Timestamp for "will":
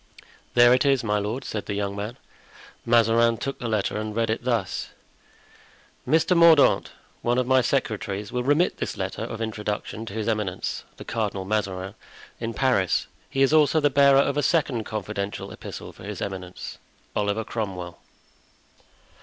8.31-8.41